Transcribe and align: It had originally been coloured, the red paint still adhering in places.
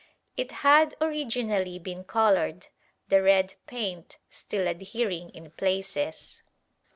It 0.35 0.51
had 0.65 0.95
originally 0.99 1.77
been 1.77 2.03
coloured, 2.05 2.69
the 3.09 3.21
red 3.21 3.53
paint 3.67 4.17
still 4.31 4.67
adhering 4.67 5.29
in 5.29 5.51
places. 5.51 6.41